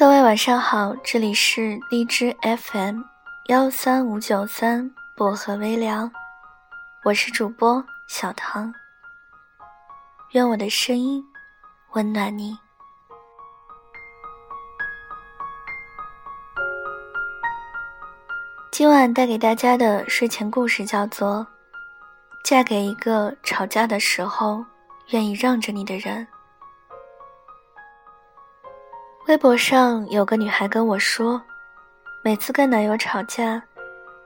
[0.00, 3.02] 各位晚上好，这里是荔枝 FM
[3.48, 6.10] 幺三五九三薄荷微凉，
[7.04, 8.72] 我是主播小唐。
[10.30, 11.22] 愿我的声音
[11.92, 12.56] 温暖你。
[18.72, 21.46] 今晚带给大家的睡前故事叫做
[22.42, 24.64] 《嫁给一个吵架的时候
[25.08, 26.26] 愿意让着你的人》。
[29.30, 31.40] 微博上有个女孩跟我说，
[32.20, 33.62] 每次跟男友吵架，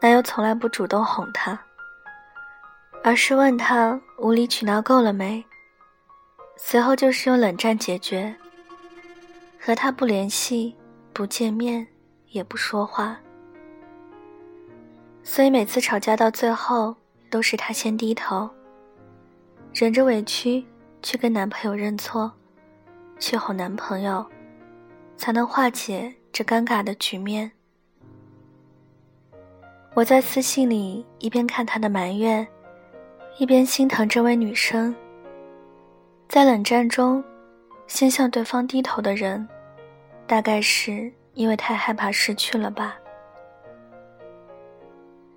[0.00, 1.58] 男友从来不主动哄她，
[3.02, 5.44] 而是问她无理取闹够了没，
[6.56, 8.32] 随后就是用冷战解决，
[9.60, 10.76] 和他不联系、
[11.12, 11.84] 不见面、
[12.28, 13.18] 也不说话，
[15.24, 16.94] 所以每次吵架到最后
[17.28, 18.48] 都是她先低头，
[19.74, 20.64] 忍着委屈
[21.02, 22.32] 去跟男朋友认错，
[23.18, 24.24] 去哄男朋友。
[25.22, 27.48] 才能化解这尴尬的局面。
[29.94, 32.44] 我在私信里一边看他的埋怨，
[33.38, 34.92] 一边心疼这位女生。
[36.28, 37.22] 在冷战中，
[37.86, 39.48] 先向对方低头的人，
[40.26, 42.98] 大概是因为太害怕失去了吧。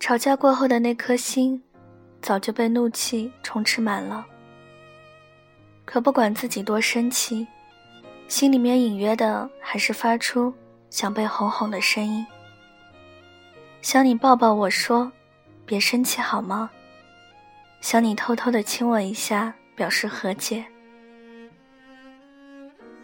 [0.00, 1.62] 吵架过后的那颗心，
[2.22, 4.24] 早就被怒气充斥满了。
[5.84, 7.46] 可不管自己多生气。
[8.26, 10.52] 心里面隐约的还是发出
[10.90, 12.26] 想被哄哄的声音，
[13.80, 15.10] 想你抱抱我说，
[15.64, 16.70] 别生气好吗？
[17.80, 20.64] 想你偷偷的亲我一下，表示和解。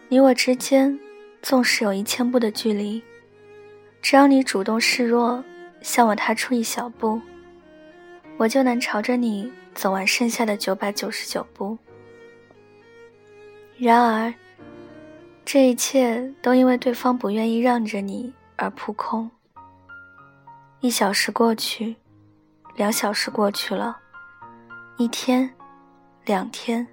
[0.09, 0.99] 你我之间，
[1.41, 3.01] 纵使有一千步的距离，
[4.01, 5.41] 只要你主动示弱，
[5.81, 7.21] 向我踏出一小步，
[8.37, 11.77] 我就能朝着你走完剩下的九百九十九步。
[13.77, 14.33] 然而。
[15.53, 19.29] 这一切都因为对方不愿意让着你而扑空。
[20.79, 21.93] 一小时过去，
[22.73, 23.97] 两小时过去了，
[24.95, 25.53] 一天，
[26.23, 26.87] 两天，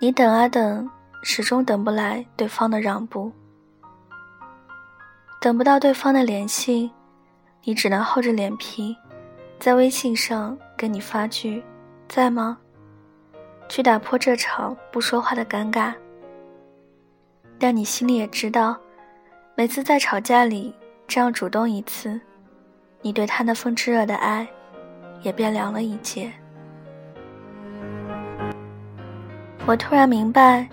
[0.00, 0.90] 你等啊等，
[1.22, 3.30] 始终等不来对方的让步，
[5.42, 6.90] 等不到对方的联系，
[7.64, 8.96] 你只能厚着脸皮，
[9.58, 11.62] 在微信上跟你发句
[12.08, 12.56] “在吗”，
[13.68, 15.92] 去打破这场不说话的尴尬。
[17.58, 18.76] 但你心里也知道，
[19.56, 20.74] 每次在吵架里
[21.06, 22.20] 这样主动一次，
[23.00, 24.46] 你对他那份炙热的爱，
[25.22, 26.30] 也变凉了一截。
[29.66, 30.68] 我突然明白，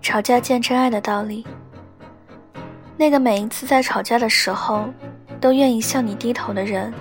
[0.00, 1.46] 吵架见真爱的道理。
[2.96, 4.88] 那个每一次在吵架的时候，
[5.40, 6.92] 都愿意向你低头的人，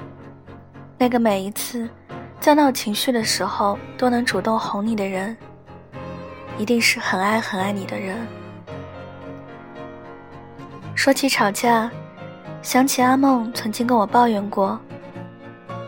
[0.95, 1.89] 那个每一次
[2.39, 5.35] 在闹情绪的时候都能主动哄你的人，
[6.59, 8.15] 一定是很爱很爱你的人。
[10.97, 11.89] 说起吵架，
[12.63, 14.77] 想起阿梦曾经跟我抱怨过，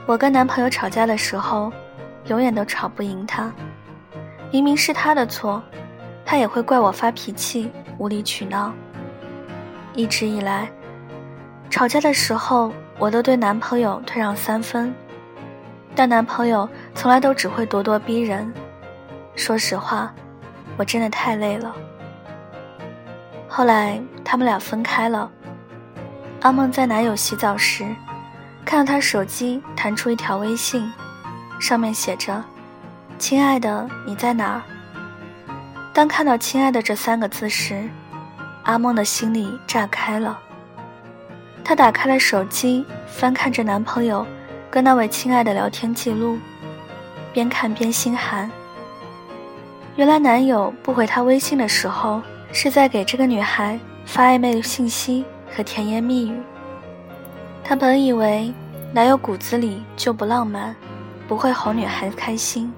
[0.05, 1.73] 我跟男朋友吵架的时候，
[2.27, 3.51] 永远都吵不赢他。
[4.51, 5.63] 明明是他的错，
[6.23, 8.71] 他也会怪我发脾气、无理取闹。
[9.95, 10.69] 一直以来，
[11.71, 14.93] 吵架的时候，我都对男朋友退让三分，
[15.95, 18.53] 但男朋友从来都只会咄咄逼人。
[19.35, 20.13] 说实话，
[20.77, 21.75] 我真的太累了。
[23.59, 25.29] 后来他们俩分开了。
[26.39, 27.85] 阿梦在男友洗澡时，
[28.63, 30.89] 看到他手机弹出一条微信，
[31.59, 32.41] 上面写着
[33.19, 34.61] ：“亲爱的，你在哪儿？”
[35.91, 37.89] 当看到“亲爱的”这三个字时，
[38.63, 40.39] 阿梦的心里炸开了。
[41.61, 44.25] 她打开了手机，翻看着男朋友
[44.71, 46.39] 跟那位亲爱的聊天记录，
[47.33, 48.49] 边看边心寒。
[49.97, 52.21] 原来男友不回她微信的时候。
[52.51, 55.23] 是在给这个女孩发暧昧的信息
[55.55, 56.35] 和甜言蜜语。
[57.63, 58.53] 她本以为
[58.91, 60.75] 男友骨子里就不浪漫，
[61.27, 62.73] 不会哄女孩开心。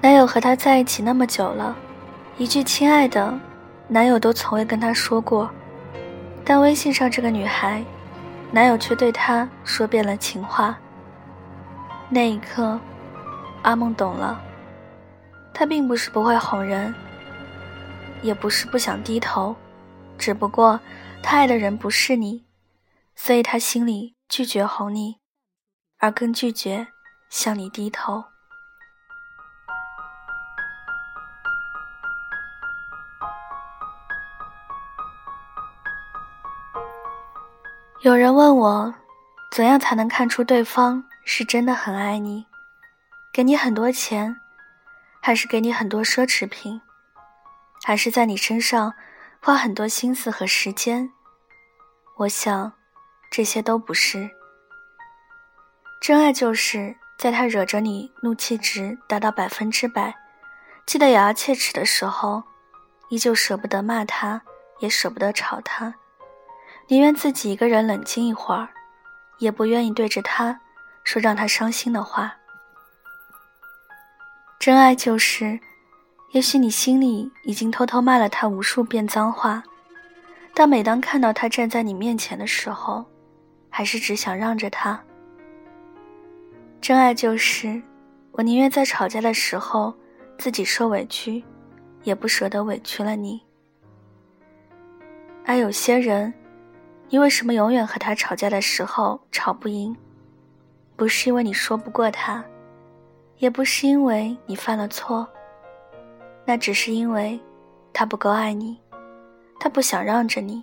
[0.00, 1.74] 男友和她在一起那么久了，
[2.36, 3.32] 一句“亲爱的”，
[3.88, 5.48] 男友都从未跟她说过。
[6.44, 7.82] 但微信上这个女孩，
[8.50, 10.76] 男友却对她说遍了情话。
[12.08, 12.78] 那一刻，
[13.62, 14.38] 阿梦懂了，
[15.54, 16.94] 他并不是不会哄人。
[18.22, 19.54] 也不是不想低头，
[20.16, 20.80] 只不过
[21.22, 22.46] 他爱的人不是你，
[23.16, 25.18] 所以他心里拒绝哄你，
[25.98, 26.86] 而更拒绝
[27.28, 28.24] 向你低头。
[38.02, 38.94] 有人问我，
[39.52, 42.46] 怎样才能看出对方是真的很爱你？
[43.32, 44.36] 给你很多钱，
[45.20, 46.80] 还是给你很多奢侈品？
[47.84, 48.94] 还是在你身上
[49.40, 51.12] 花很多心思和时间。
[52.16, 52.72] 我想，
[53.30, 54.30] 这些都不是
[56.00, 60.14] 真爱，就是在他惹着你怒气值达到百分之百，
[60.86, 62.42] 气得咬牙切齿的时候，
[63.08, 64.42] 依旧舍不得骂他，
[64.80, 65.94] 也舍不得吵他，
[66.88, 68.68] 宁愿自己一个人冷静一会儿，
[69.38, 70.60] 也不愿意对着他
[71.02, 72.36] 说让他伤心的话。
[74.60, 75.58] 真爱就是，
[76.32, 79.62] 也许你心里已经偷偷骂了他无数遍脏话，
[80.54, 83.04] 但每当看到他站在你面前的时候，
[83.68, 84.98] 还是只想让着他。
[86.80, 87.80] 真爱就是，
[88.30, 89.94] 我宁愿在吵架的时候
[90.38, 91.44] 自己受委屈，
[92.02, 93.42] 也不舍得委屈了你。
[95.44, 96.32] 而有些人，
[97.10, 99.94] 你为什么永远和他吵架的时候吵不赢？
[100.96, 102.42] 不是因为你说不过他。
[103.36, 105.28] 也不是因为你犯了错，
[106.44, 107.38] 那只是因为
[107.92, 108.78] 他不够爱你，
[109.60, 110.62] 他不想让着你。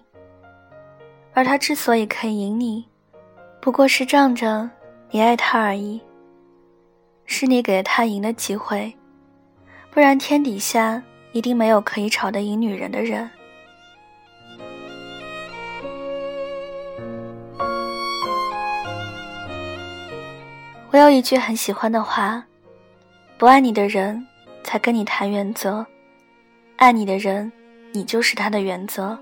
[1.33, 2.85] 而他之所以可以赢你，
[3.61, 4.69] 不过是仗着
[5.11, 6.01] 你爱他而已。
[7.25, 8.93] 是你给了他赢的机会，
[9.91, 13.29] 不然天底下一定没有可以吵得赢女人的人。
[20.91, 22.43] 我有一句很喜欢的话。
[23.37, 24.27] 不爱你的人，
[24.69, 25.83] 才跟你谈原则；
[26.75, 27.51] 爱你的人，
[27.91, 29.17] 你就是他的原则。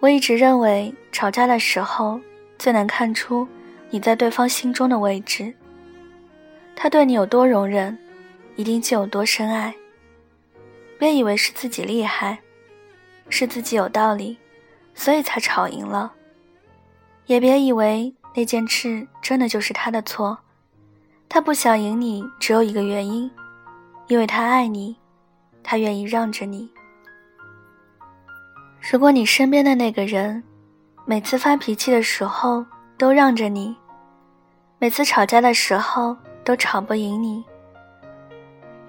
[0.00, 2.20] 我一直认为，吵架的时候
[2.58, 3.46] 最能看出
[3.90, 5.54] 你在对方心中的位置。
[6.74, 7.96] 他对你有多容忍，
[8.56, 9.72] 一定就有多深爱。
[10.98, 12.36] 别以为是自己厉害，
[13.28, 14.36] 是自己有道理，
[14.92, 16.12] 所以才吵赢了。
[17.26, 20.36] 也别以为那件事真的就是他的错。
[21.28, 23.30] 他不想赢你，只有一个原因，
[24.08, 24.96] 因为他爱你，
[25.62, 26.68] 他愿意让着你。
[28.90, 30.42] 如果你身边的那个人，
[31.04, 32.64] 每次发脾气的时候
[32.96, 33.76] 都让着你，
[34.78, 37.44] 每次吵架的时候都吵不赢你，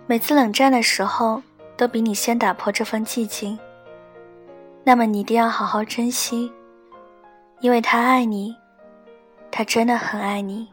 [0.08, 1.42] 每次冷战的时候
[1.76, 3.60] 都比你先打破这份寂静，
[4.86, 6.50] 那么你一定要好好珍惜，
[7.60, 8.56] 因为他爱你，
[9.52, 10.70] 他真的很爱你。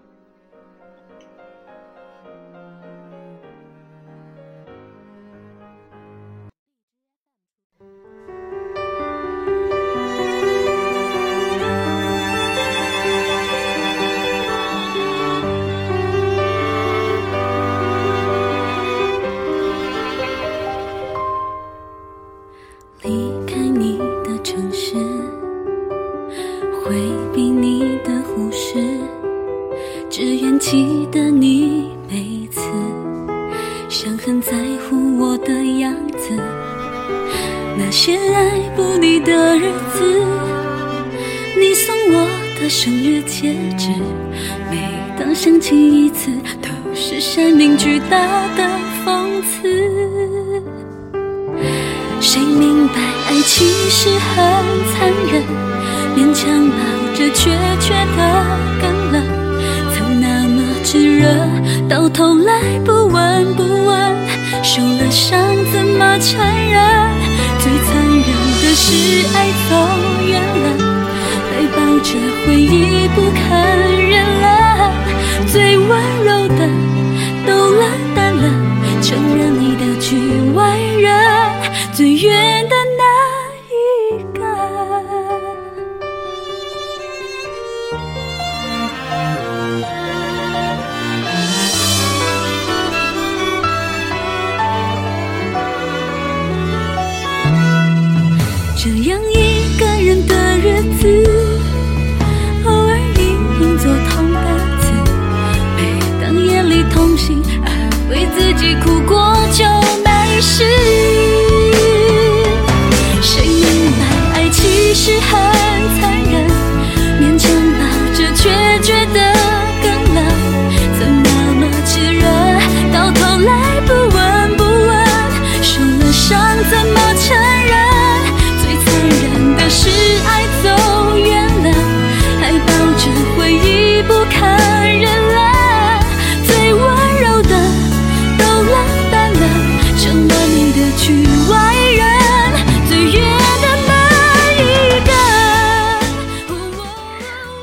[37.78, 40.02] 那些爱不离的日子，
[41.58, 42.26] 你送我
[42.58, 43.90] 的生日戒指，
[44.70, 44.78] 每
[45.18, 46.30] 当想起一次，
[46.62, 48.18] 都是生命巨大
[48.56, 48.66] 的
[49.04, 50.62] 讽刺。
[52.18, 52.94] 谁明白
[53.28, 54.34] 爱其实很
[54.92, 55.42] 残忍，
[56.16, 56.76] 勉强抱
[57.14, 58.20] 着却觉得
[58.80, 59.22] 更冷。
[59.94, 61.28] 曾那么炙热，
[61.88, 64.16] 到头来不闻不问，
[64.62, 65.38] 受了伤
[65.72, 67.05] 怎么承认？
[68.78, 68.92] 是
[69.34, 69.36] 爱
[69.68, 69.72] 走
[70.28, 70.30] 远
[70.62, 70.66] 了。
[71.50, 72.08] 还抱着
[72.44, 73.40] 回忆不肯
[74.10, 74.44] 认了，
[75.50, 75.88] 最温
[76.22, 76.60] 柔的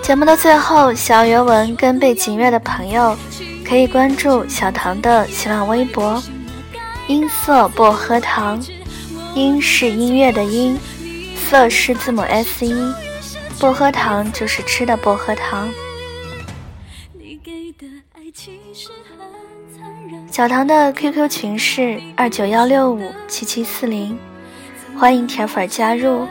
[0.04, 3.18] 节目的最后，小原文跟背景乐的朋友
[3.66, 6.22] 可以关注小唐的新浪微博
[7.08, 8.62] “音色薄荷糖”，
[9.34, 10.78] 音是音乐的音，
[11.38, 12.74] 色是字母 S 一，
[13.58, 15.70] 薄荷糖就是吃的薄荷糖。
[20.30, 24.20] 小唐的 QQ 群是二九幺六五七七四零，
[24.98, 26.28] 欢迎铁粉加入。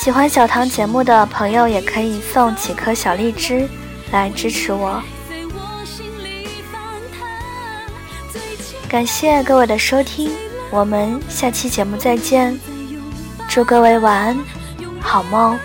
[0.00, 3.68] 喜欢小唐节目的朋友也可以送几颗小荔枝
[4.10, 5.02] 来支持我。
[8.88, 10.32] 感谢各位的收听，
[10.70, 12.58] 我们下期节目再见，
[13.46, 14.38] 祝各位晚安，
[15.02, 15.58] 好梦。